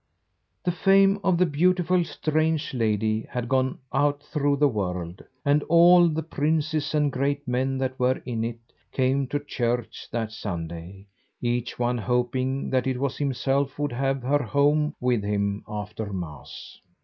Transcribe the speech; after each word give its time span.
The 0.63 0.71
fame 0.71 1.19
of 1.23 1.37
the 1.37 1.45
beautiful 1.45 2.03
strange 2.05 2.73
lady 2.73 3.27
had 3.29 3.47
gone 3.47 3.77
out 3.93 4.23
through 4.23 4.55
the 4.55 4.67
world, 4.67 5.23
and 5.45 5.61
all 5.69 6.07
the 6.09 6.23
princes 6.23 6.95
and 6.95 7.11
great 7.11 7.47
men 7.47 7.77
that 7.77 7.99
were 7.99 8.19
in 8.25 8.43
it 8.43 8.57
came 8.91 9.27
to 9.27 9.37
church 9.39 10.07
that 10.09 10.31
Sunday, 10.31 11.05
each 11.39 11.77
one 11.77 11.99
hoping 11.99 12.71
that 12.71 12.87
it 12.87 12.99
was 12.99 13.15
himself 13.17 13.77
would 13.77 13.91
have 13.91 14.23
her 14.23 14.41
home 14.41 14.95
with 14.99 15.21
him 15.23 15.63
after 15.67 16.11
Mass. 16.11 16.79